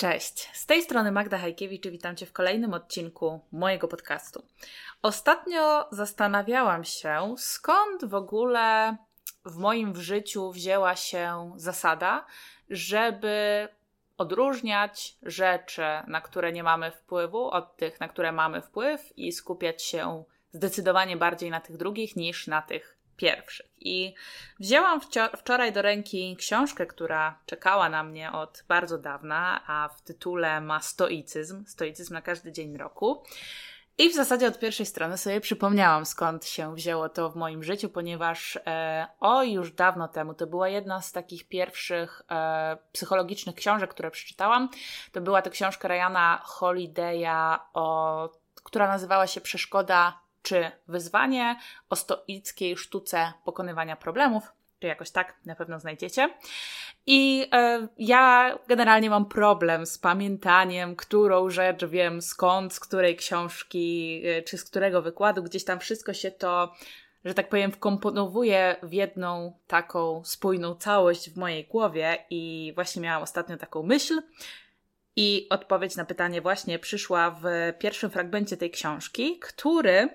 [0.00, 4.42] Cześć, z tej strony Magda Hajkiewicz i witam Cię w kolejnym odcinku mojego podcastu.
[5.02, 8.96] Ostatnio zastanawiałam się, skąd w ogóle
[9.44, 12.26] w moim życiu wzięła się zasada,
[12.70, 13.68] żeby
[14.18, 19.82] odróżniać rzeczy, na które nie mamy wpływu, od tych, na które mamy wpływ i skupiać
[19.82, 23.66] się zdecydowanie bardziej na tych drugich niż na tych pierwszych.
[23.80, 24.14] I
[24.60, 25.00] wzięłam
[25.36, 30.80] wczoraj do ręki książkę, która czekała na mnie od bardzo dawna, a w tytule ma
[30.80, 33.22] stoicyzm, stoicyzm na każdy dzień roku.
[33.98, 37.88] I w zasadzie od pierwszej strony sobie przypomniałam, skąd się wzięło to w moim życiu,
[37.88, 43.90] ponieważ e, o już dawno temu to była jedna z takich pierwszych e, psychologicznych książek,
[43.90, 44.68] które przeczytałam.
[45.12, 47.58] To była to książka Ryana Holiday'a,
[48.54, 51.56] która nazywała się Przeszkoda czy wyzwanie
[51.90, 56.30] o stoickiej sztuce pokonywania problemów, czy jakoś tak na pewno znajdziecie.
[57.06, 64.22] I e, ja generalnie mam problem z pamiętaniem, którą rzecz wiem skąd, z której książki,
[64.24, 66.74] e, czy z którego wykładu, gdzieś tam wszystko się to,
[67.24, 72.24] że tak powiem, wkomponowuje w jedną taką spójną całość w mojej głowie.
[72.30, 74.22] I właśnie miałam ostatnio taką myśl.
[75.16, 77.44] I odpowiedź na pytanie właśnie przyszła w
[77.78, 80.08] pierwszym fragmencie tej książki, który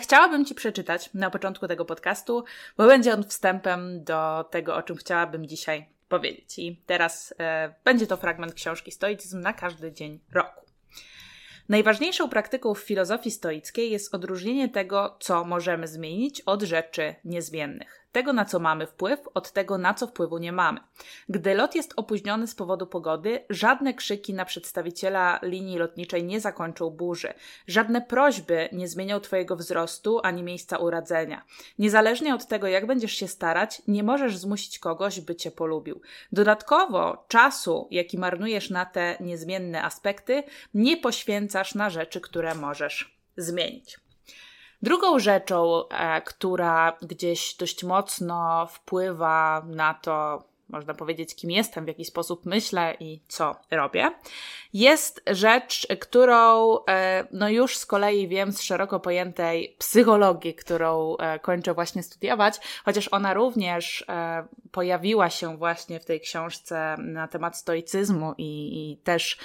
[0.00, 2.44] chciałabym Ci przeczytać na początku tego podcastu,
[2.76, 6.58] bo będzie on wstępem do tego, o czym chciałabym dzisiaj powiedzieć.
[6.58, 10.64] I teraz e, będzie to fragment książki Stoicyzm na każdy dzień roku.
[11.68, 18.32] Najważniejszą praktyką w filozofii stoickiej jest odróżnienie tego, co możemy zmienić, od rzeczy niezmiennych tego
[18.32, 20.80] na co mamy wpływ, od tego na co wpływu nie mamy.
[21.28, 26.90] Gdy lot jest opóźniony z powodu pogody, żadne krzyki na przedstawiciela linii lotniczej nie zakończą
[26.90, 27.34] burzy,
[27.66, 31.44] żadne prośby nie zmienią Twojego wzrostu ani miejsca uradzenia.
[31.78, 36.00] Niezależnie od tego, jak będziesz się starać, nie możesz zmusić kogoś, by Cię polubił.
[36.32, 40.42] Dodatkowo czasu, jaki marnujesz na te niezmienne aspekty,
[40.74, 44.03] nie poświęcasz na rzeczy, które możesz zmienić.
[44.84, 51.88] Drugą rzeczą, e, która gdzieś dość mocno wpływa na to, można powiedzieć, kim jestem, w
[51.88, 54.10] jaki sposób myślę i co robię,
[54.72, 61.38] jest rzecz, którą e, no już z kolei wiem z szeroko pojętej psychologii, którą e,
[61.38, 62.54] kończę właśnie studiować,
[62.84, 68.96] chociaż ona również e, pojawiła się właśnie w tej książce na temat stoicyzmu i, i
[68.96, 69.38] też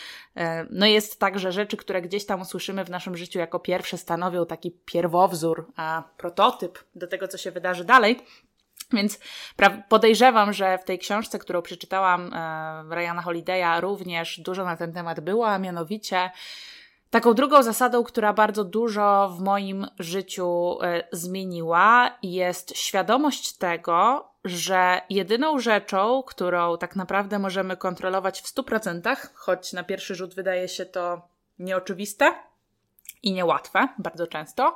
[0.70, 4.46] no jest tak, że rzeczy, które gdzieś tam usłyszymy w naszym życiu jako pierwsze stanowią
[4.46, 8.20] taki pierwowzór, a prototyp do tego, co się wydarzy dalej.
[8.94, 9.20] Więc
[9.90, 15.20] podejrzewam, że w tej książce, którą przeczytałam e, Ryana Holiday'a, również dużo na ten temat
[15.20, 16.32] było, a mianowicie
[17.10, 25.02] taką drugą zasadą, która bardzo dużo w moim życiu e, zmieniła, jest świadomość tego, że
[25.10, 30.86] jedyną rzeczą, którą tak naprawdę możemy kontrolować w 100%, choć na pierwszy rzut wydaje się
[30.86, 31.22] to
[31.60, 32.34] nieoczywiste
[33.24, 34.76] i niełatwe bardzo często,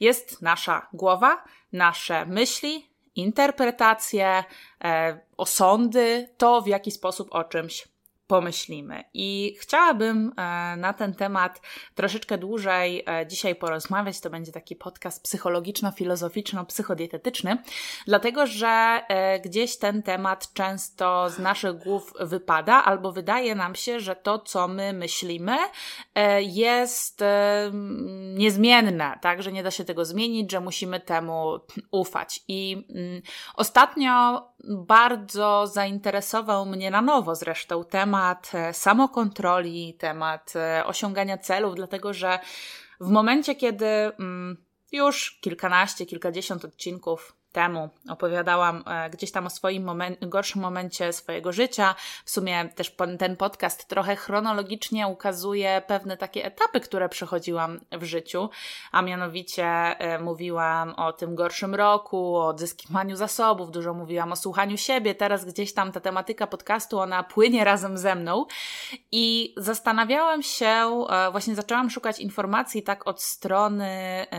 [0.00, 4.44] jest nasza głowa, nasze myśli, interpretacje,
[4.84, 7.88] e, osądy, to w jaki sposób o czymś
[8.28, 9.04] pomyślimy.
[9.14, 11.60] I chciałabym e, na ten temat
[11.94, 14.20] troszeczkę dłużej e, dzisiaj porozmawiać.
[14.20, 17.58] To będzie taki podcast psychologiczno-filozoficzno-psychodietetyczny,
[18.06, 24.00] dlatego że e, gdzieś ten temat często z naszych głów wypada, albo wydaje nam się,
[24.00, 25.56] że to, co my myślimy,
[26.40, 27.24] jest
[28.34, 31.58] niezmienne, tak, że nie da się tego zmienić, że musimy temu
[31.90, 32.40] ufać.
[32.48, 33.22] I mm,
[33.54, 38.17] ostatnio bardzo zainteresował mnie na nowo zresztą temat
[38.54, 42.38] e, samokontroli, temat e, osiągania celów, dlatego że
[43.00, 44.56] w momencie, kiedy mm,
[44.92, 51.52] już kilkanaście, kilkadziesiąt odcinków temu opowiadałam e, gdzieś tam o swoim moment, gorszym momencie swojego
[51.52, 51.94] życia.
[52.24, 58.50] W sumie też ten podcast trochę chronologicznie ukazuje pewne takie etapy, które przechodziłam w życiu,
[58.92, 64.76] a mianowicie e, mówiłam o tym gorszym roku, o odzyskiwaniu zasobów, dużo mówiłam o słuchaniu
[64.76, 65.14] siebie.
[65.14, 68.46] Teraz gdzieś tam ta tematyka podcastu, ona płynie razem ze mną
[69.12, 73.88] i zastanawiałam się, e, właśnie zaczęłam szukać informacji tak od strony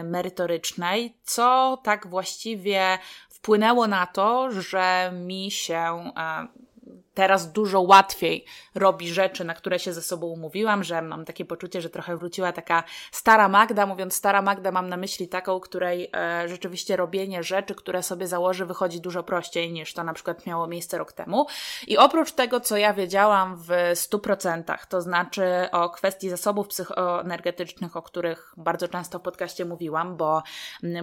[0.04, 3.00] merytorycznej, co tak właściwie
[3.39, 6.47] wpłynęło na to, że mi się e,
[7.19, 8.45] teraz dużo łatwiej
[8.75, 12.51] robi rzeczy, na które się ze sobą umówiłam, że mam takie poczucie, że trochę wróciła
[12.51, 13.86] taka stara Magda.
[13.86, 18.66] Mówiąc stara Magda, mam na myśli taką, której e, rzeczywiście robienie rzeczy, które sobie założy,
[18.66, 21.45] wychodzi dużo prościej niż to na przykład miało miejsce rok temu.
[21.88, 28.01] I oprócz tego, co ja wiedziałam w 100%, to znaczy o kwestii zasobów psychoenergetycznych, o
[28.01, 30.44] których bardzo często w podcaście mówiłam, bo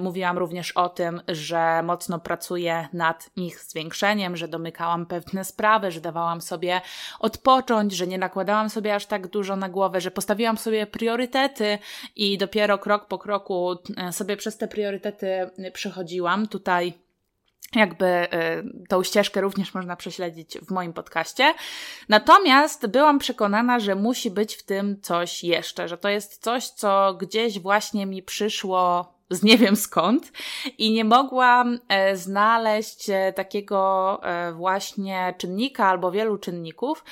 [0.00, 6.05] mówiłam również o tym, że mocno pracuję nad ich zwiększeniem, że domykałam pewne sprawy, że
[6.06, 6.80] dawałam sobie
[7.20, 11.78] odpocząć, że nie nakładałam sobie aż tak dużo na głowę, że postawiłam sobie priorytety
[12.16, 16.46] i dopiero krok po kroku e, sobie przez te priorytety przychodziłam.
[16.48, 16.92] Tutaj
[17.74, 21.54] jakby y, tą ścieżkę również można prześledzić w moim podcaście.
[22.08, 27.14] Natomiast byłam przekonana, że musi być w tym coś jeszcze, że to jest coś, co
[27.14, 30.32] gdzieś właśnie mi przyszło z nie wiem skąd.
[30.78, 37.04] I nie mogłam e, znaleźć e, takiego e, właśnie czynnika albo wielu czynników,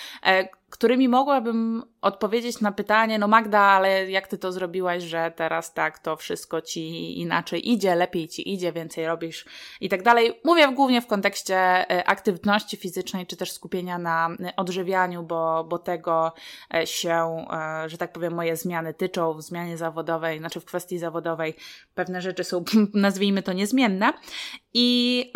[0.75, 5.99] którymi mogłabym odpowiedzieć na pytanie, no Magda, ale jak ty to zrobiłaś, że teraz tak
[5.99, 9.45] to wszystko ci inaczej idzie, lepiej ci idzie, więcej robisz
[9.81, 10.41] i tak dalej.
[10.45, 16.33] Mówię głównie w kontekście e, aktywności fizycznej, czy też skupienia na odżywianiu, bo, bo tego
[16.75, 20.99] e, się, e, że tak powiem, moje zmiany tyczą w zmianie zawodowej, znaczy w kwestii
[20.99, 21.55] zawodowej
[21.95, 24.13] pewne rzeczy są, nazwijmy to, niezmienne.
[24.73, 25.33] I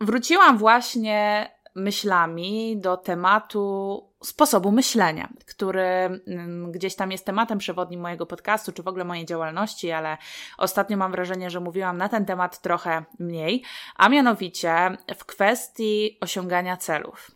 [0.00, 8.26] wróciłam właśnie myślami do tematu sposobu myślenia, który mm, gdzieś tam jest tematem przewodnim mojego
[8.26, 10.16] podcastu, czy w ogóle mojej działalności, ale
[10.58, 13.62] ostatnio mam wrażenie, że mówiłam na ten temat trochę mniej,
[13.96, 17.30] a mianowicie w kwestii osiągania celów.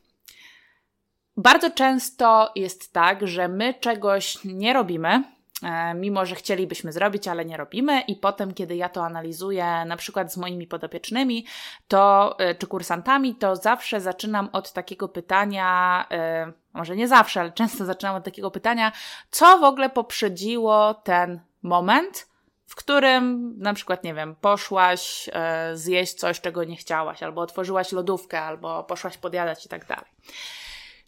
[1.36, 5.24] Bardzo często jest tak, że my czegoś nie robimy,
[5.62, 8.00] E, mimo że chcielibyśmy zrobić, ale nie robimy.
[8.00, 11.46] I potem, kiedy ja to analizuję, na przykład z moimi podopiecznymi,
[11.88, 17.52] to e, czy kursantami, to zawsze zaczynam od takiego pytania, e, może nie zawsze, ale
[17.52, 18.92] często zaczynam od takiego pytania,
[19.30, 22.28] co w ogóle poprzedziło ten moment,
[22.66, 25.30] w którym na przykład, nie wiem, poszłaś
[25.74, 30.10] zjeść coś, czego nie chciałaś, albo otworzyłaś lodówkę, albo poszłaś podjadać i tak dalej.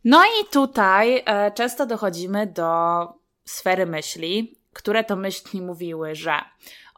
[0.05, 1.25] No i tutaj
[1.55, 2.69] często dochodzimy do
[3.44, 6.35] sfery myśli, które to myśli mówiły, że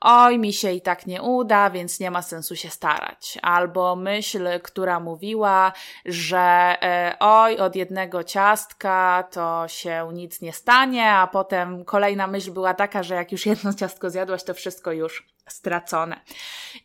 [0.04, 3.38] oj, mi się i tak nie uda, więc nie ma sensu się starać.
[3.42, 5.72] Albo myśl, która mówiła,
[6.04, 12.52] że e, oj, od jednego ciastka to się nic nie stanie, a potem kolejna myśl
[12.52, 16.20] była taka, że jak już jedno ciastko zjadłaś, to wszystko już stracone.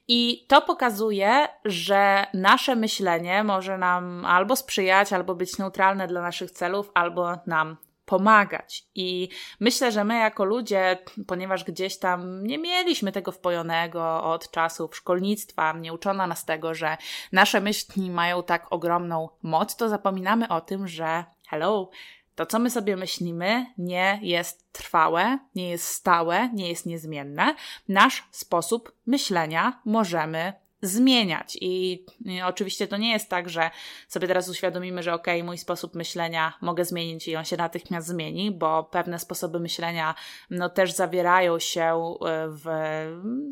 [0.08, 6.52] I to pokazuje, że nasze myślenie może nam albo sprzyjać, albo być neutralne dla naszych
[6.52, 7.78] celów, albo nam
[8.10, 8.84] pomagać.
[8.96, 9.30] I
[9.60, 10.98] myślę, że my jako ludzie,
[11.28, 16.98] ponieważ gdzieś tam nie mieliśmy tego wpojonego od czasów szkolnictwa, nie uczono nas tego, że
[17.32, 21.90] nasze myśli mają tak ogromną moc, to zapominamy o tym, że hello,
[22.36, 27.56] to, co my sobie myślimy, nie jest trwałe, nie jest stałe, nie jest niezmienne.
[27.88, 31.58] Nasz sposób myślenia możemy zmieniać.
[31.62, 33.72] I, I, oczywiście to nie jest tak, że
[34.08, 38.08] sobie teraz uświadomimy, że okej, okay, mój sposób myślenia mogę zmienić i on się natychmiast
[38.08, 40.16] zmieni, bo pewne sposoby myślenia
[40.50, 42.66] no, też zawierają się e, w,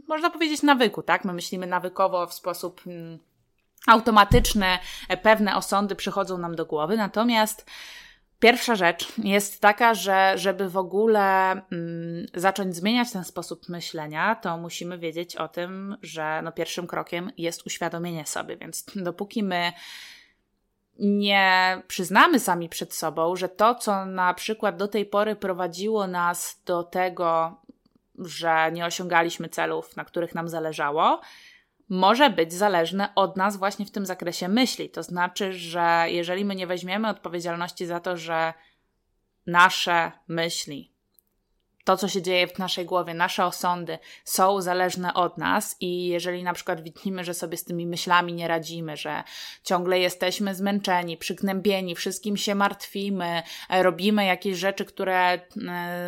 [0.08, 1.26] można powiedzieć, nawyku, tak?
[1.26, 3.20] My myślimy nawykowo w sposób mm,
[3.88, 4.78] automatyczny,
[5.10, 7.66] e, pewne osądy przychodzą nam do głowy, natomiast
[8.40, 14.58] Pierwsza rzecz jest taka, że żeby w ogóle mm, zacząć zmieniać ten sposób myślenia, to
[14.58, 18.58] musimy wiedzieć o tym, że no, pierwszym krokiem jest uświadomienie sobie.
[18.58, 19.74] Więc dopóki my
[21.00, 26.62] nie przyznamy sami przed sobą, że to, co na przykład do tej pory prowadziło nas
[26.66, 27.62] do tego,
[28.18, 31.22] że nie osiągaliśmy celów, na których nam zależało,
[31.90, 34.90] może być zależne od nas właśnie w tym zakresie myśli.
[34.90, 38.54] To znaczy, że jeżeli my nie weźmiemy odpowiedzialności za to, że
[39.46, 40.97] nasze myśli,
[41.88, 46.44] to, co się dzieje w naszej głowie, nasze osądy są zależne od nas i jeżeli
[46.44, 49.24] na przykład widzimy, że sobie z tymi myślami nie radzimy, że
[49.64, 55.40] ciągle jesteśmy zmęczeni, przygnębieni, wszystkim się martwimy, e, robimy jakieś rzeczy, które e,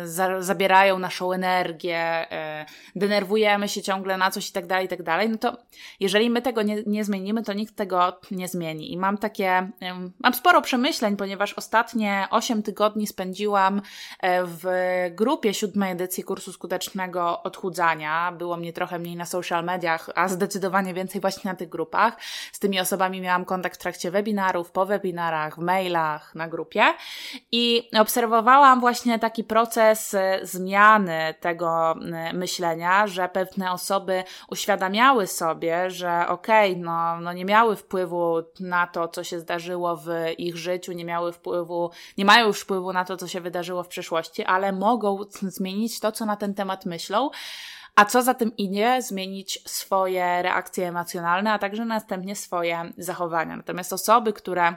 [0.04, 5.02] za zabierają naszą energię, e, denerwujemy się ciągle na coś i tak dalej, i tak
[5.02, 5.56] dalej, no to
[6.00, 8.92] jeżeli my tego nie, nie zmienimy, to nikt tego nie zmieni.
[8.92, 9.70] I mam takie,
[10.18, 13.82] mam sporo przemyśleń, ponieważ ostatnie 8 tygodni spędziłam
[14.22, 14.64] w
[15.10, 18.32] grupie siódmej edycji kursu skutecznego odchudzania.
[18.32, 22.16] Było mnie trochę mniej na social mediach, a zdecydowanie więcej właśnie na tych grupach.
[22.52, 26.84] Z tymi osobami miałam kontakt w trakcie webinarów, po webinarach, w mailach, na grupie
[27.52, 35.90] i obserwowałam właśnie taki proces e, zmiany tego e, myślenia, że pewne osoby uświadamiały sobie,
[35.90, 40.08] że okej, okay, no, no nie miały wpływu na to, co się zdarzyło w
[40.38, 43.88] ich życiu, nie miały wpływu, nie mają już wpływu na to, co się wydarzyło w
[43.88, 45.18] przeszłości, ale mogą
[45.60, 47.30] zmienić to, co na ten temat myślą,
[47.94, 53.56] a co za tym idzie, zmienić swoje reakcje emocjonalne, a także następnie swoje zachowania.
[53.56, 54.74] Natomiast osoby, które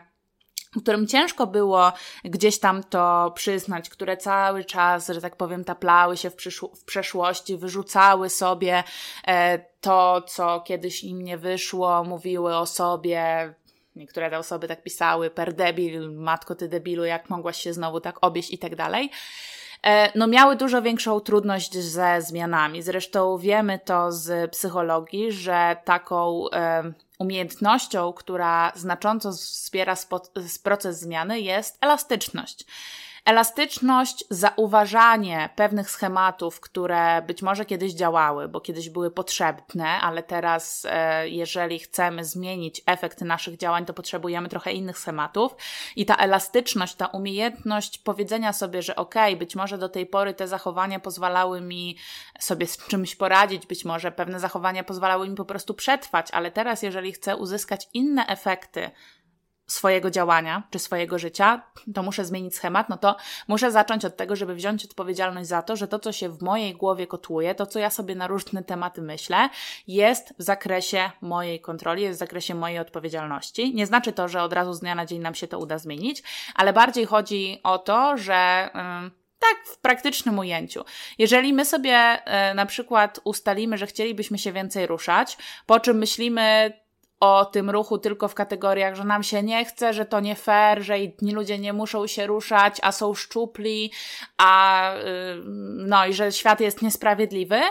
[0.81, 6.29] którym ciężko było gdzieś tam to przyznać, które cały czas, że tak powiem, taplały się
[6.29, 6.35] w,
[6.79, 8.83] w przeszłości, wyrzucały sobie
[9.27, 13.53] e, to, co kiedyś im nie wyszło, mówiły o sobie
[13.95, 18.17] niektóre te osoby tak pisały, per debil, matko ty debilu, jak mogłaś się znowu tak
[18.21, 19.11] obieść i tak dalej.
[19.83, 22.81] E, no miały dużo większą trudność ze zmianami.
[22.81, 26.83] Zresztą wiemy to z psychologii, że taką e,
[27.19, 29.95] umiejętnością, która znacząco wspiera
[30.63, 32.65] proces zmiany jest elastyczność.
[33.25, 40.87] Elastyczność, zauważanie pewnych schematów, które być może kiedyś działały, bo kiedyś były potrzebne, ale teraz,
[40.89, 45.55] e, jeżeli chcemy zmienić efekt naszych działań, to potrzebujemy trochę innych schematów.
[45.95, 50.47] I ta elastyczność, ta umiejętność powiedzenia sobie, że ok, być może do tej pory te
[50.47, 51.97] zachowania pozwalały mi
[52.39, 56.83] sobie z czymś poradzić, być może pewne zachowania pozwalały mi po prostu przetrwać, ale teraz,
[56.83, 58.91] jeżeli chcę uzyskać inne efekty,
[59.67, 63.15] swojego działania czy swojego życia, to muszę zmienić schemat, no to
[63.47, 66.73] muszę zacząć od tego, żeby wziąć odpowiedzialność za to, że to, co się w mojej
[66.73, 69.49] głowie kotłuje, to, co ja sobie na różne tematy myślę,
[69.87, 73.75] jest w zakresie mojej kontroli, jest w zakresie mojej odpowiedzialności.
[73.75, 76.23] Nie znaczy to, że od razu z dnia na dzień nam się to uda zmienić,
[76.55, 78.69] ale bardziej chodzi o to, że.
[79.03, 80.85] Yy, tak, w praktycznym ujęciu.
[81.17, 86.73] Jeżeli my sobie e, na przykład ustalimy, że chcielibyśmy się więcej ruszać, po czym myślimy,
[87.23, 90.81] o tym ruchu tylko w kategoriach, że nam się nie chce, że to nie fair,
[90.81, 93.91] że inni ludzie nie muszą się ruszać, a są szczupli,
[94.37, 94.91] a
[95.75, 97.61] no i że świat jest niesprawiedliwy,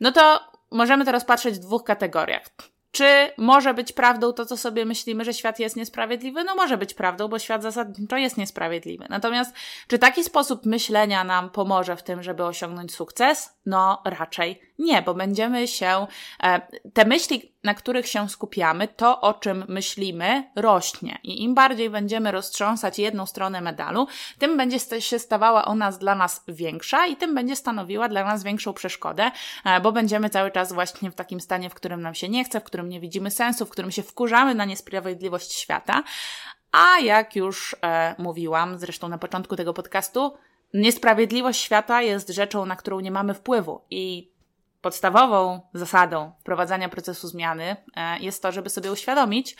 [0.00, 2.42] no to możemy to rozpatrzeć w dwóch kategoriach.
[2.90, 6.44] Czy może być prawdą to, co sobie myślimy, że świat jest niesprawiedliwy?
[6.44, 9.06] No może być prawdą, bo świat zasadniczo jest niesprawiedliwy.
[9.08, 9.54] Natomiast
[9.86, 13.58] czy taki sposób myślenia nam pomoże w tym, żeby osiągnąć sukces?
[13.66, 16.06] No raczej nie, bo będziemy się,
[16.42, 16.60] e,
[16.94, 21.18] te myśli, na których się skupiamy, to o czym myślimy, rośnie.
[21.22, 24.06] I im bardziej będziemy roztrząsać jedną stronę medalu,
[24.38, 28.72] tym będzie się stawała ona dla nas większa i tym będzie stanowiła dla nas większą
[28.72, 29.30] przeszkodę,
[29.64, 32.60] e, bo będziemy cały czas właśnie w takim stanie, w którym nam się nie chce,
[32.60, 36.02] w którym nie widzimy sensu, w którym się wkurzamy na niesprawiedliwość świata.
[36.72, 40.32] A jak już e, mówiłam, zresztą na początku tego podcastu,
[40.74, 44.30] niesprawiedliwość świata jest rzeczą, na którą nie mamy wpływu i
[44.80, 49.56] podstawową zasadą wprowadzania procesu zmiany e, jest to, żeby sobie uświadomić,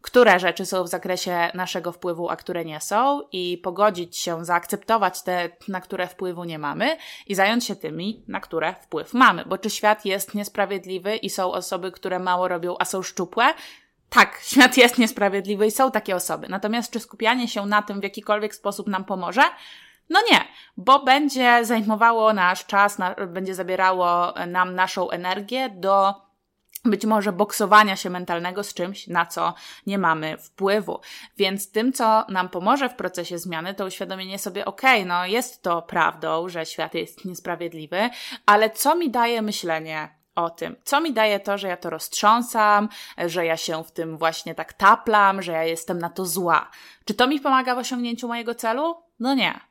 [0.00, 5.22] które rzeczy są w zakresie naszego wpływu, a które nie są, i pogodzić się, zaakceptować
[5.22, 6.96] te, na które wpływu nie mamy,
[7.26, 9.44] i zająć się tymi, na które wpływ mamy.
[9.46, 13.54] Bo czy świat jest niesprawiedliwy i są osoby, które mało robią, a są szczupłe?
[14.10, 16.48] Tak, świat jest niesprawiedliwy i są takie osoby.
[16.48, 19.42] Natomiast czy skupianie się na tym w jakikolwiek sposób nam pomoże?
[20.10, 20.44] No nie,
[20.76, 26.14] bo będzie zajmowało nasz czas, na, będzie zabierało nam naszą energię do
[26.84, 29.54] być może boksowania się mentalnego z czymś, na co
[29.86, 31.00] nie mamy wpływu.
[31.36, 35.62] Więc tym, co nam pomoże w procesie zmiany, to uświadomienie sobie, okej, okay, no jest
[35.62, 38.10] to prawdą, że świat jest niesprawiedliwy,
[38.46, 40.76] ale co mi daje myślenie o tym.
[40.84, 42.88] Co mi daje to, że ja to roztrząsam,
[43.18, 46.70] że ja się w tym właśnie tak taplam, że ja jestem na to zła.
[47.04, 48.94] Czy to mi pomaga w osiągnięciu mojego celu?
[49.20, 49.69] No nie.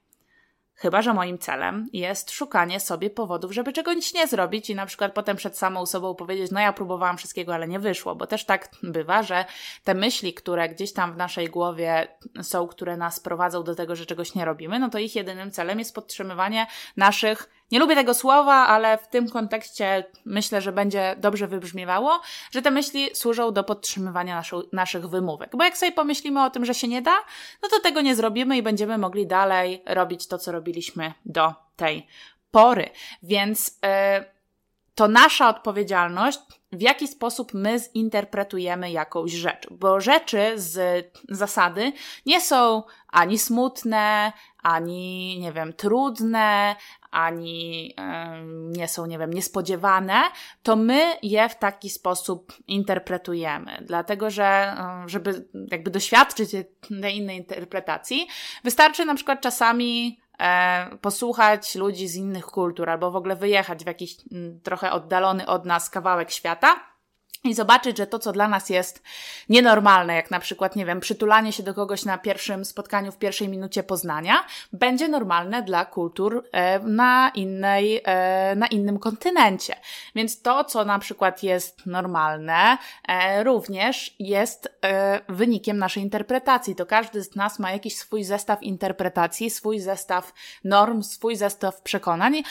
[0.82, 5.14] Chyba, że moim celem jest szukanie sobie powodów, żeby czegoś nie zrobić i na przykład
[5.14, 8.70] potem przed samą sobą powiedzieć, no ja próbowałam wszystkiego, ale nie wyszło, bo też tak
[8.84, 9.46] bywa, że
[9.84, 12.08] te myśli, które gdzieś tam w naszej głowie
[12.42, 15.80] są, które nas prowadzą do tego, że czegoś nie robimy, no to ich jedynym celem
[15.80, 16.68] jest podtrzymywanie
[16.98, 22.22] naszych nie lubię tego słowa, ale w tym kontekście myślę, że będzie dobrze wybrzmiewało,
[22.52, 25.56] że te myśli służą do podtrzymywania naszych wymówek.
[25.56, 27.18] Bo jak sobie pomyślimy o tym, że się nie da,
[27.64, 32.08] no to tego nie zrobimy i będziemy mogli dalej robić to, co robiliśmy do tej
[32.52, 32.90] pory.
[33.24, 34.40] Więc yy,
[34.96, 36.40] to nasza odpowiedzialność,
[36.72, 39.68] w jaki sposób my zinterpretujemy jakąś rzecz.
[39.72, 41.92] Bo rzeczy z zasady
[42.26, 46.76] nie są ani smutne, ani, nie wiem, trudne,
[47.12, 47.96] ani
[48.78, 50.22] nie są, nie wiem, niespodziewane,
[50.64, 53.84] to my je w taki sposób interpretujemy.
[53.86, 56.52] Dlatego, że żeby jakby doświadczyć
[57.02, 58.28] tej innej interpretacji,
[58.64, 63.88] wystarczy na przykład czasami e, posłuchać ludzi z innych kultur albo w ogóle wyjechać w
[63.88, 64.16] jakiś
[64.64, 66.89] trochę oddalony od nas kawałek świata
[67.44, 69.04] i zobaczyć, że to, co dla nas jest
[69.50, 73.50] nienormalne, jak na przykład, nie wiem, przytulanie się do kogoś na pierwszym spotkaniu w pierwszej
[73.50, 79.76] minucie poznania, będzie normalne dla kultur e, na, innej, e, na innym kontynencie.
[80.16, 82.78] Więc to, co na przykład jest normalne,
[83.08, 84.80] e, również jest
[85.30, 86.76] wynikiem naszej interpretacji.
[86.76, 92.44] To każdy z nas ma jakiś swój zestaw interpretacji, swój zestaw norm, swój zestaw przekonań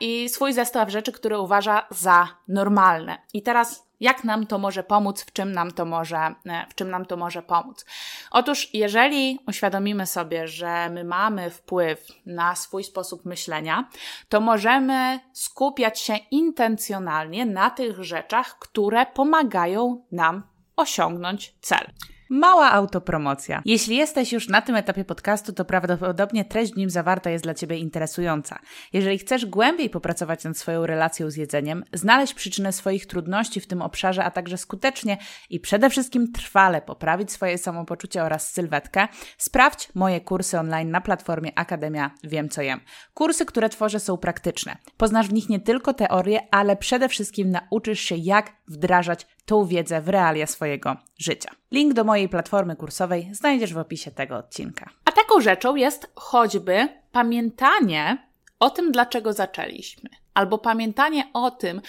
[0.00, 3.18] i swój zestaw rzeczy, które uważa za normalne.
[3.32, 6.90] I teraz jak nam to może pomóc, w czym nam to może, e, w czym
[6.90, 7.86] nam to może pomóc.
[8.30, 13.88] Otóż, jeżeli uświadomimy sobie, że my mamy wpływ na swój sposób myślenia,
[14.28, 20.42] to możemy skupiać się intencjonalnie na tych rzeczach, które pomagają nam
[20.76, 21.90] osiągnąć cel.
[22.34, 23.62] Mała autopromocja.
[23.64, 27.54] Jeśli jesteś już na tym etapie podcastu, to prawdopodobnie treść w nim zawarta jest dla
[27.54, 28.58] Ciebie interesująca.
[28.92, 33.82] Jeżeli chcesz głębiej popracować nad swoją relacją z jedzeniem, znaleźć przyczynę swoich trudności w tym
[33.82, 35.18] obszarze, a także skutecznie
[35.50, 41.58] i przede wszystkim trwale poprawić swoje samopoczucie oraz sylwetkę, sprawdź moje kursy online na platformie
[41.58, 42.80] Akademia Wiem Co Jem.
[43.14, 44.76] Kursy, które tworzę są praktyczne.
[44.96, 50.00] Poznasz w nich nie tylko teorię, ale przede wszystkim nauczysz się jak wdrażać tą wiedzę
[50.00, 51.50] w realia swojego życia.
[51.70, 54.90] Link do mojej platformy kursowej znajdziesz w opisie tego odcinka.
[55.04, 58.28] A taką rzeczą jest choćby pamiętanie
[58.60, 61.80] o tym, dlaczego zaczęliśmy, albo pamiętanie o tym,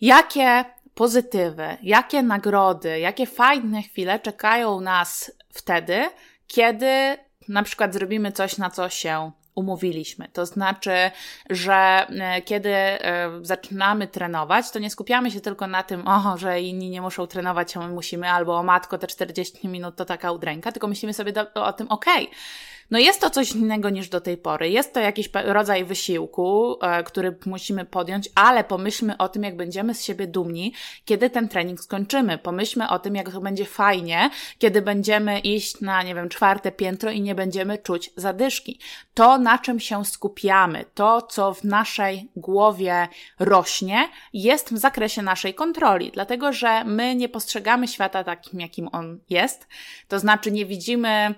[0.00, 6.08] jakie pozytywy, jakie nagrody, jakie fajne chwile czekają nas wtedy,
[6.46, 7.16] kiedy
[7.48, 10.28] na przykład zrobimy coś, na co się umówiliśmy.
[10.32, 11.10] To znaczy,
[11.50, 16.60] że e, kiedy e, zaczynamy trenować, to nie skupiamy się tylko na tym, o, że
[16.60, 20.32] inni nie muszą trenować, a my musimy, albo o matko, te 40 minut to taka
[20.32, 22.36] udręka, tylko myślimy sobie o tym, okej, okay,
[22.90, 24.70] no jest to coś innego niż do tej pory.
[24.70, 29.94] Jest to jakiś rodzaj wysiłku, e, który musimy podjąć, ale pomyślmy o tym, jak będziemy
[29.94, 30.72] z siebie dumni,
[31.04, 32.38] kiedy ten trening skończymy.
[32.38, 37.10] Pomyślmy o tym, jak to będzie fajnie, kiedy będziemy iść na, nie wiem, czwarte piętro
[37.10, 38.78] i nie będziemy czuć zadyszki.
[39.14, 45.54] To, na czym się skupiamy, to, co w naszej głowie rośnie, jest w zakresie naszej
[45.54, 49.66] kontroli, dlatego że my nie postrzegamy świata takim, jakim on jest.
[50.08, 51.34] To znaczy, nie widzimy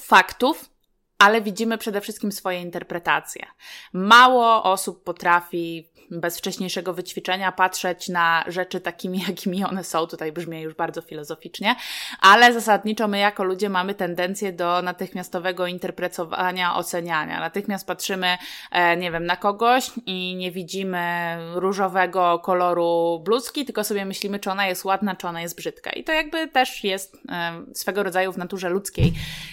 [0.00, 0.70] faktów,
[1.18, 3.46] ale widzimy przede wszystkim swoje interpretacje.
[3.92, 10.06] Mało osób potrafi bez wcześniejszego wyćwiczenia patrzeć na rzeczy takimi, jakimi one są.
[10.06, 11.76] Tutaj brzmi już bardzo filozoficznie,
[12.20, 17.40] ale zasadniczo my jako ludzie mamy tendencję do natychmiastowego interpretowania, oceniania.
[17.40, 18.38] Natychmiast patrzymy,
[18.70, 24.50] e, nie wiem, na kogoś i nie widzimy różowego koloru bluzki, tylko sobie myślimy, czy
[24.50, 25.90] ona jest ładna, czy ona jest brzydka.
[25.90, 29.12] I to jakby też jest e, swego rodzaju w naturze ludzkiej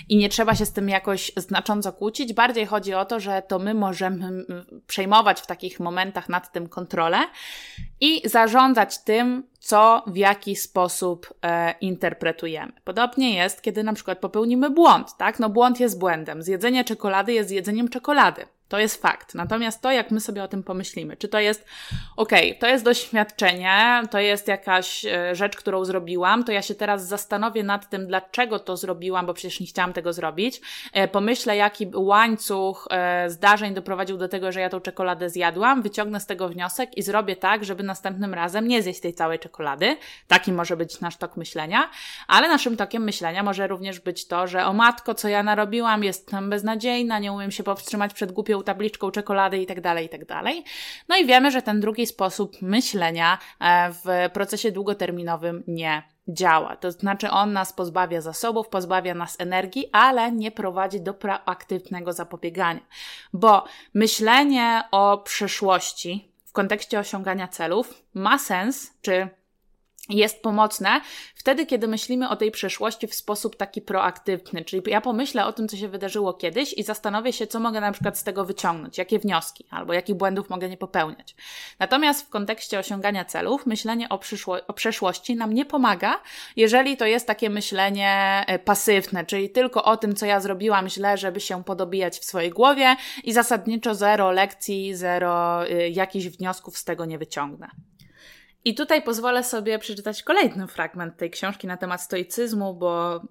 [0.10, 2.34] i nie trzeba się z tym jakoś znacząco kłócić.
[2.34, 4.46] Bardziej chodzi o to, że to my możemy
[4.88, 7.18] przejmować w takich momentach nad tym kontrolę
[8.01, 12.72] i zarządzać tym, co w jaki sposób e, interpretujemy.
[12.83, 15.40] Podobnie jest, kiedy na przykład popełnimy błąd, tak?
[15.40, 16.44] No błąd jest błędem.
[16.44, 18.46] Zjedzenie czekolady jest jedzeniem czekolady.
[18.70, 19.36] To jest fakt.
[19.36, 21.66] Natomiast to, jak my sobie o tym pomyślimy, czy to jest,
[22.16, 26.75] okej, okay, to jest doświadczenie, to jest jakaś e, rzecz, którą zrobiłam, to ja się
[26.75, 30.62] teraz zastanowię nad tym, dlaczego to zrobiłam, bo przecież nie chciałam tego zrobić.
[30.94, 36.20] E, pomyślę, jaki łańcuch e, zdarzeń doprowadził do tego, że ja tą czekoladę zjadłam, wyciągnę
[36.20, 39.98] z tego wniosek i zrobię tak, żeby następnym razem nie zjeść tej całej czekolady.
[40.27, 41.90] Taki może być nasz tok myślenia,
[42.27, 46.50] ale naszym tokiem myślenia może również być to, że o matko, co ja narobiłam, jestem
[46.50, 50.22] beznadziejna, nie umiem się powstrzymać przed głupią tabliczką czekolady i tak dalej, i tak.
[51.09, 56.75] No i wiemy, że ten drugi sposób myślenia e, w procesie długoterminowym nie działa.
[56.75, 62.81] To znaczy, on nas pozbawia zasobów, pozbawia nas energii, ale nie prowadzi do proaktywnego zapobiegania.
[63.33, 69.29] Bo myślenie o przyszłości w kontekście osiągania celów ma sens, czy
[70.09, 71.01] jest pomocne
[71.35, 74.65] wtedy, kiedy myślimy o tej przeszłości w sposób taki proaktywny.
[74.65, 77.91] Czyli ja pomyślę o tym, co się wydarzyło kiedyś i zastanowię się, co mogę na
[77.91, 81.35] przykład z tego wyciągnąć, jakie wnioski albo jakich błędów mogę nie popełniać.
[81.79, 86.20] Natomiast w kontekście osiągania celów, myślenie o, przyszło- o przeszłości nam nie pomaga,
[86.55, 91.17] jeżeli to jest takie myślenie e, pasywne, czyli tylko o tym, co ja zrobiłam źle,
[91.17, 96.83] żeby się podobijać w swojej głowie i zasadniczo zero lekcji, zero y, jakichś wniosków z
[96.83, 97.67] tego nie wyciągnę.
[98.68, 103.22] I tutaj pozwolę sobie przeczytać kolejny fragment tej książki na temat stoicyzmu, bo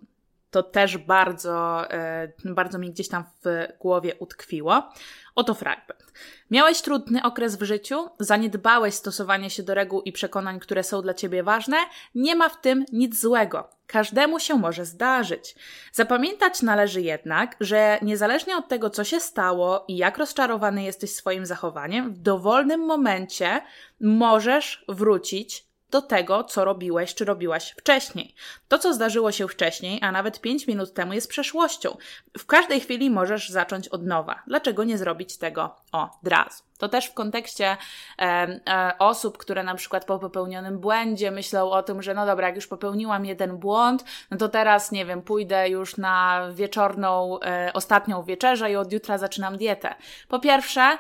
[0.56, 4.92] to też bardzo, e, bardzo mi gdzieś tam w głowie utkwiło.
[5.34, 6.12] Oto fragment.
[6.50, 11.14] Miałeś trudny okres w życiu, zaniedbałeś stosowanie się do reguł i przekonań, które są dla
[11.14, 11.76] ciebie ważne,
[12.14, 13.70] nie ma w tym nic złego.
[13.86, 15.54] Każdemu się może zdarzyć.
[15.92, 21.46] Zapamiętać należy jednak, że niezależnie od tego, co się stało i jak rozczarowany jesteś swoim
[21.46, 23.60] zachowaniem, w dowolnym momencie
[24.00, 28.34] możesz wrócić do tego, co robiłeś czy robiłaś wcześniej.
[28.68, 31.96] To, co zdarzyło się wcześniej, a nawet 5 minut temu, jest przeszłością.
[32.38, 34.42] W każdej chwili możesz zacząć od nowa.
[34.46, 36.62] Dlaczego nie zrobić tego od razu?
[36.78, 37.76] To też w kontekście
[38.18, 38.22] e,
[38.66, 42.56] e, osób, które na przykład po popełnionym błędzie myślą o tym, że no dobra, jak
[42.56, 48.22] już popełniłam jeden błąd, no to teraz, nie wiem, pójdę już na wieczorną, e, ostatnią
[48.22, 49.94] wieczerzę i od jutra zaczynam dietę.
[50.28, 50.98] Po pierwsze,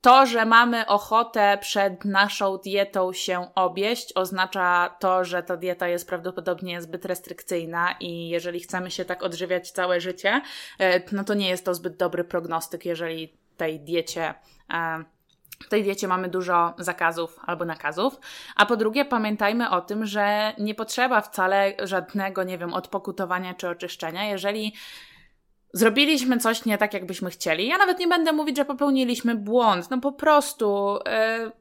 [0.00, 6.08] to, że mamy ochotę przed naszą dietą się obieść, oznacza to, że ta dieta jest
[6.08, 10.42] prawdopodobnie zbyt restrykcyjna i jeżeli chcemy się tak odżywiać całe życie,
[10.78, 14.34] e, no to nie jest to zbyt dobry prognostyk, jeżeli tej diecie
[14.70, 15.04] e,
[15.64, 18.20] w tej diecie mamy dużo zakazów albo nakazów,
[18.56, 23.68] a po drugie pamiętajmy o tym, że nie potrzeba wcale żadnego, nie wiem, odpokutowania czy
[23.68, 24.74] oczyszczenia, jeżeli
[25.72, 27.66] zrobiliśmy coś nie tak, jakbyśmy chcieli.
[27.66, 30.98] Ja nawet nie będę mówić, że popełniliśmy błąd, no po prostu.
[31.44, 31.60] Yy,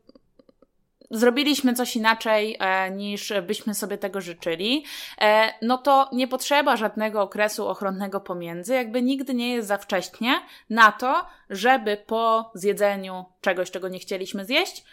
[1.11, 4.85] zrobiliśmy coś inaczej e, niż byśmy sobie tego życzyli,
[5.21, 10.41] e, no to nie potrzeba żadnego okresu ochronnego pomiędzy, jakby nigdy nie jest za wcześnie
[10.69, 14.83] na to, żeby po zjedzeniu czegoś, czego nie chcieliśmy zjeść,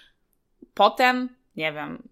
[0.74, 2.08] potem, nie wiem,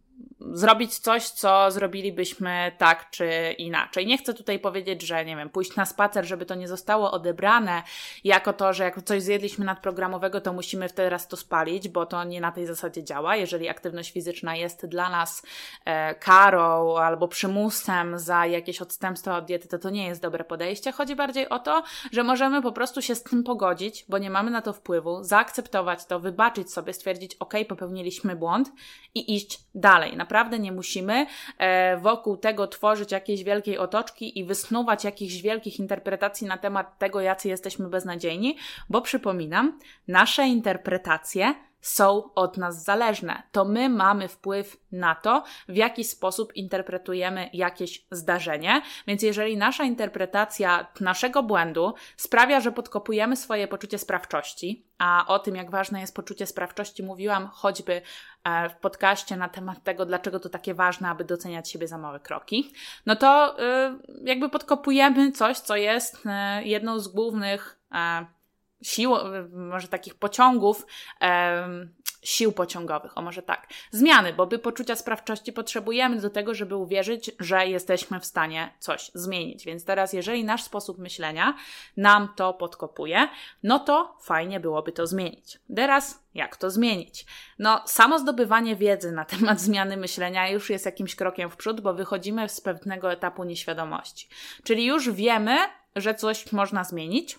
[0.53, 4.07] zrobić coś, co zrobilibyśmy tak czy inaczej.
[4.07, 7.83] Nie chcę tutaj powiedzieć, że nie wiem, pójść na spacer, żeby to nie zostało odebrane
[8.25, 12.41] jako to, że jak coś zjedliśmy nadprogramowego, to musimy teraz to spalić, bo to nie
[12.41, 13.37] na tej zasadzie działa.
[13.37, 15.43] Jeżeli aktywność fizyczna jest dla nas
[15.85, 20.93] e, karą albo przymusem za jakieś odstępstwo od diety, to to nie jest dobre podejście.
[20.93, 24.51] Chodzi bardziej o to, że możemy po prostu się z tym pogodzić, bo nie mamy
[24.51, 28.73] na to wpływu, zaakceptować to, wybaczyć sobie, stwierdzić, ok, popełniliśmy błąd
[29.15, 30.17] i iść dalej.
[30.17, 31.27] Naprawdę naprawdę nie musimy
[31.59, 37.21] e, wokół tego tworzyć jakiejś wielkiej otoczki i wysnuwać jakichś wielkich interpretacji na temat tego,
[37.21, 38.57] jacy jesteśmy beznadziejni,
[38.89, 43.43] bo przypominam, nasze interpretacje są od nas zależne.
[43.53, 48.83] To my mamy wpływ na to, w jaki sposób interpretujemy jakieś zdarzenie.
[49.07, 55.57] Więc jeżeli nasza interpretacja naszego błędu sprawia, że podkopujemy swoje poczucie sprawczości, a o tym,
[55.57, 58.03] jak ważne jest poczucie sprawczości, mówiłam choćby
[58.45, 62.21] e, w podcaście na temat tego, dlaczego to takie ważne, aby doceniać siebie za małe
[62.21, 62.73] kroki,
[63.07, 67.81] no to e, jakby podkopujemy coś, co jest e, jedną z głównych
[68.83, 69.15] sił,
[69.53, 70.87] może takich pociągów,
[72.23, 73.67] sił pociągowych, o może tak.
[73.91, 79.11] Zmiany, bo by poczucia sprawczości potrzebujemy do tego, żeby uwierzyć, że jesteśmy w stanie coś
[79.15, 79.65] zmienić.
[79.65, 81.55] Więc teraz, jeżeli nasz sposób myślenia
[81.97, 83.29] nam to podkopuje,
[83.63, 85.59] no to fajnie byłoby to zmienić.
[85.77, 87.27] Teraz, jak to zmienić?
[87.59, 91.95] No, samo zdobywanie wiedzy na temat zmiany myślenia już jest jakimś krokiem w przód, bo
[91.95, 94.29] wychodzimy z pewnego etapu nieświadomości.
[94.63, 95.57] Czyli już wiemy,
[95.97, 97.39] że coś można zmienić,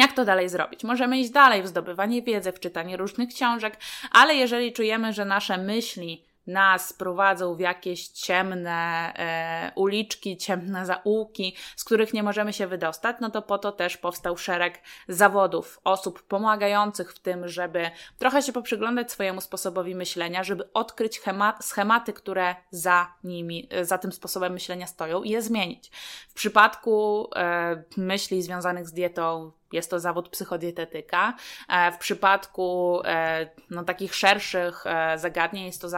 [0.00, 0.84] jak to dalej zrobić?
[0.84, 3.78] Możemy iść dalej w zdobywanie wiedzy, w czytanie różnych książek,
[4.12, 11.56] ale jeżeli czujemy, że nasze myśli nas prowadzą w jakieś ciemne e, uliczki, ciemne zaułki,
[11.76, 16.22] z których nie możemy się wydostać, no to po to też powstał szereg zawodów, osób
[16.22, 21.20] pomagających w tym, żeby trochę się poprzyglądać swojemu sposobowi myślenia, żeby odkryć
[21.60, 25.90] schematy, które za nimi, za tym sposobem myślenia stoją i je zmienić.
[26.28, 31.34] W przypadku e, myśli związanych z dietą, jest to zawód psychodietetyka.
[31.68, 35.88] E, w przypadku e, no, takich szerszych e, zagadnień jest to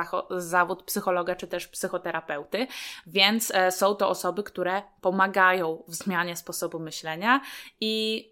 [0.40, 2.66] zawód psychologa czy też psychoterapeuty,
[3.06, 7.40] więc są to osoby, które pomagają w zmianie sposobu myślenia
[7.80, 8.24] i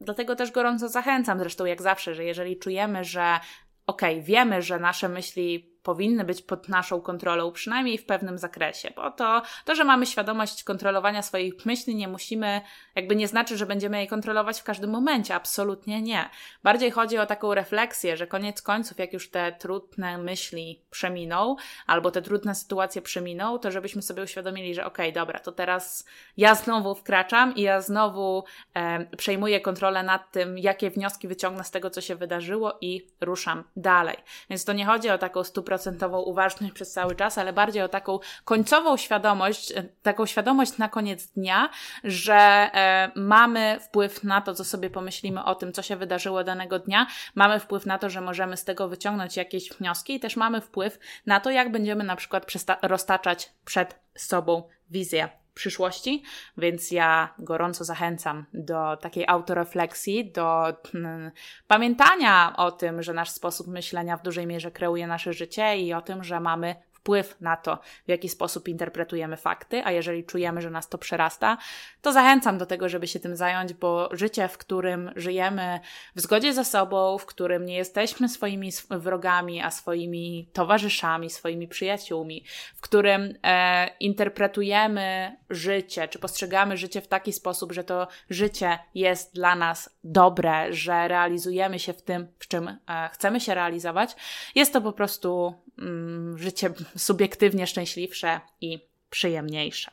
[0.00, 3.40] dlatego też gorąco zachęcam, zresztą jak zawsze, że jeżeli czujemy, że
[3.86, 8.92] okej, okay, wiemy, że nasze myśli powinny być pod naszą kontrolą, przynajmniej w pewnym zakresie,
[8.96, 12.60] bo to, to, że mamy świadomość kontrolowania swoich myśli, nie musimy,
[12.94, 16.30] jakby nie znaczy, że będziemy je kontrolować w każdym momencie, absolutnie nie.
[16.62, 22.10] Bardziej chodzi o taką refleksję, że koniec końców, jak już te trudne myśli przeminą, albo
[22.10, 26.54] te trudne sytuacje przeminą, to żebyśmy sobie uświadomili, że okej, okay, dobra, to teraz ja
[26.54, 28.44] znowu wkraczam i ja znowu
[28.74, 33.64] e, przejmuję kontrolę nad tym, jakie wnioski wyciągnę z tego, co się wydarzyło i ruszam
[33.76, 34.16] dalej.
[34.50, 37.88] Więc to nie chodzi o taką stuprocentową stuprocentową uważność przez cały czas, ale bardziej o
[37.88, 41.70] taką końcową świadomość, e, taką świadomość na koniec dnia,
[42.04, 46.78] że e, mamy wpływ na to, co sobie pomyślimy o tym, co się wydarzyło danego
[46.78, 50.60] dnia, mamy wpływ na to, że możemy z tego wyciągnąć jakieś wnioski i też mamy
[50.60, 52.46] wpływ na to, jak będziemy na przykład
[52.82, 56.22] roztaczać przed sobą wizję przyszłości,
[56.56, 61.30] więc ja gorąco zachęcam do takiej autorefleksji, do mm,
[61.66, 66.02] pamiętania o tym, że nasz sposób myślenia w dużej mierze kreuje nasze życie i o
[66.02, 70.70] tym, że mamy wpływ na to, w jaki sposób interpretujemy fakty, a jeżeli czujemy, że
[70.70, 71.58] nas to przerasta,
[72.02, 75.80] to zachęcam do tego, żeby się tym zająć, bo życie, w którym żyjemy
[76.16, 82.44] w zgodzie ze sobą, w którym nie jesteśmy swoimi wrogami, a swoimi towarzyszami, swoimi przyjaciółmi,
[82.76, 89.34] w którym e, interpretujemy życie, czy postrzegamy życie w taki sposób, że to życie jest
[89.34, 94.16] dla nas dobre, że realizujemy się w tym, w czym e, chcemy się realizować,
[94.54, 98.78] jest to po prostu mm, życie subiektywnie szczęśliwsze i
[99.10, 99.90] przyjemniejsze.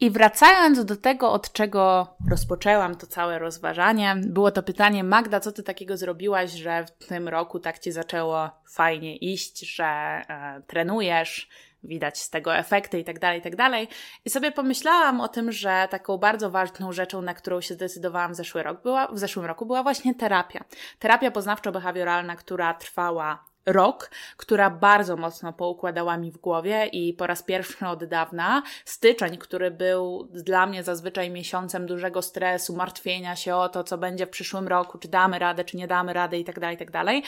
[0.00, 5.52] I wracając do tego, od czego rozpoczęłam to całe rozważanie, było to pytanie: Magda, co
[5.52, 11.48] ty takiego zrobiłaś, że w tym roku tak ci zaczęło fajnie iść, że e, trenujesz,
[11.82, 13.88] widać z tego efekty i tak dalej, i tak dalej.
[14.24, 18.36] I sobie pomyślałam o tym, że taką bardzo ważną rzeczą, na którą się zdecydowałam w,
[18.36, 20.64] zeszły rok, była, w zeszłym roku, była właśnie terapia.
[20.98, 27.42] Terapia poznawczo-behawioralna, która trwała rok, która bardzo mocno poukładała mi w głowie i po raz
[27.42, 33.68] pierwszy od dawna styczeń, który był dla mnie zazwyczaj miesiącem dużego stresu, martwienia się o
[33.68, 36.58] to, co będzie w przyszłym roku, czy damy radę, czy nie damy rady i tak
[36.78, 37.22] tak dalej.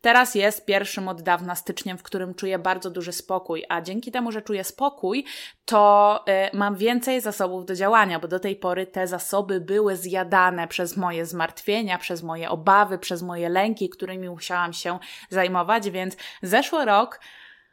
[0.00, 4.32] Teraz jest pierwszym od dawna styczniem, w którym czuję bardzo duży spokój, a dzięki temu,
[4.32, 5.24] że czuję spokój,
[5.64, 10.68] to y, mam więcej zasobów do działania, bo do tej pory te zasoby były zjadane
[10.68, 14.98] przez moje zmartwienia, przez moje obawy, przez moje lęki, którymi musiałam się
[15.30, 17.20] zajmować więc zeszły rok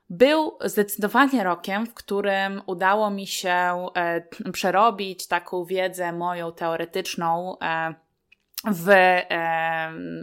[0.10, 4.22] był zdecydowanie rokiem, w którym udało mi się e,
[4.52, 7.58] przerobić taką wiedzę moją teoretyczną.
[8.72, 8.88] W,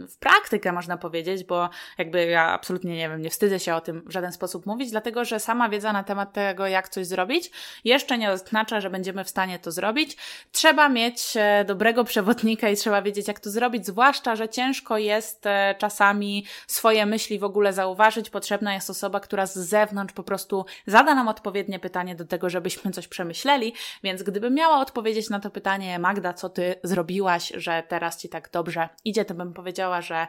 [0.09, 4.01] w praktykę, można powiedzieć, bo jakby ja absolutnie nie wiem, nie wstydzę się o tym
[4.05, 7.51] w żaden sposób mówić, dlatego że sama wiedza na temat tego, jak coś zrobić,
[7.83, 10.17] jeszcze nie oznacza, że będziemy w stanie to zrobić.
[10.51, 15.45] Trzeba mieć e, dobrego przewodnika i trzeba wiedzieć, jak to zrobić, zwłaszcza, że ciężko jest
[15.45, 18.29] e, czasami swoje myśli w ogóle zauważyć.
[18.29, 22.91] Potrzebna jest osoba, która z zewnątrz po prostu zada nam odpowiednie pytanie do tego, żebyśmy
[22.91, 23.73] coś przemyśleli.
[24.03, 28.49] Więc gdybym miała odpowiedzieć na to pytanie, Magda, co ty zrobiłaś, że teraz ci tak
[28.51, 30.27] dobrze idzie, to bym powiedziała, że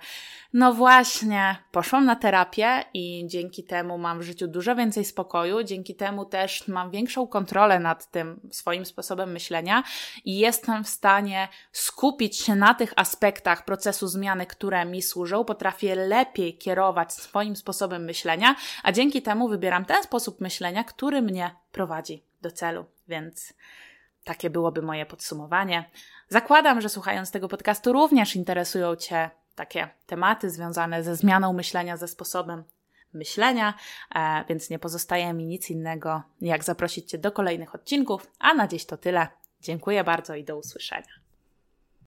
[0.53, 5.95] no właśnie, poszłam na terapię i dzięki temu mam w życiu dużo więcej spokoju, dzięki
[5.95, 9.83] temu też mam większą kontrolę nad tym swoim sposobem myślenia
[10.25, 15.95] i jestem w stanie skupić się na tych aspektach procesu zmiany, które mi służą, potrafię
[15.95, 22.23] lepiej kierować swoim sposobem myślenia, a dzięki temu wybieram ten sposób myślenia, który mnie prowadzi
[22.43, 22.85] do celu.
[23.09, 23.55] Więc
[24.25, 25.91] takie byłoby moje podsumowanie.
[26.29, 32.09] Zakładam, że słuchając tego podcastu również interesują Cię takie tematy związane ze zmianą myślenia, ze
[32.09, 32.65] sposobem
[33.13, 33.75] myślenia,
[34.15, 38.27] e, więc nie pozostaje mi nic innego, jak zaprosić Cię do kolejnych odcinków.
[38.39, 39.29] A na dziś to tyle.
[39.61, 41.22] Dziękuję bardzo i do usłyszenia.